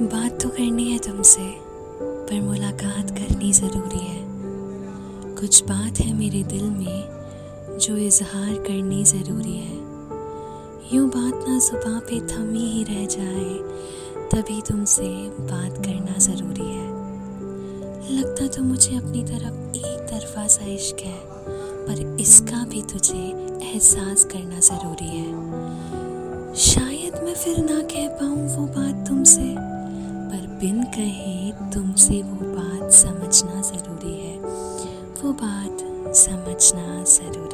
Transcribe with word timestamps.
करनी 0.00 0.84
है 0.84 0.98
तुमसे, 0.98 1.42
पर 2.00 2.40
मुलाकात 2.40 3.10
करनी 3.10 3.52
ज़रूरी 3.52 3.98
है। 3.98 4.24
कुछ 5.34 5.62
बात 5.64 6.00
है 6.00 6.12
मेरे 6.14 6.42
दिल 6.42 6.62
में 6.62 7.78
जो 7.78 7.96
इजहार 7.96 8.54
करनी 8.54 9.04
ज़रूरी 9.04 9.56
है। 9.56 9.76
यूँ 10.94 11.08
बात 11.08 11.48
ना 11.48 11.58
जुबा 11.58 11.98
पे 11.98 12.20
थमी 12.20 12.58
ही 12.58 12.84
रह 12.84 13.06
जाए, 13.06 13.54
तभी 14.32 14.62
तुमसे 14.62 15.30
बात 15.40 15.76
करना 15.86 16.18
ज़रूरी 16.18 16.70
है। 16.72 16.88
लगता 18.16 18.46
तो 18.46 18.62
मुझे 18.62 18.96
अपनी 18.96 19.24
तरफ़ 19.24 19.76
एक 19.76 20.06
तरफा 20.10 20.46
सा 20.46 20.64
इश्क 20.64 21.00
है, 21.00 21.18
पर 21.86 22.16
इसका 22.20 22.64
भी 22.64 22.82
तुझे 22.82 23.50
एहसास 23.62 24.24
करना 24.24 24.60
ज़रूरी 24.60 25.08
है। 25.08 26.54
शायद 26.54 27.22
मैं 27.24 27.34
फिर 27.34 27.58
ना 27.58 27.80
कह 27.80 28.08
पाऊँ 28.08 28.56
वो 28.56 28.66
बात 28.66 29.08
तुमसे 29.08 29.55
बिन 30.60 30.82
कहे 30.82 31.52
तुमसे 31.72 32.22
वो 32.22 32.36
बात 32.54 32.90
समझना 32.92 33.62
ज़रूरी 33.62 34.14
है। 34.20 34.38
वो 35.22 35.32
बात 35.32 36.14
समझना 36.16 37.04
ज़रूरी 37.04 37.45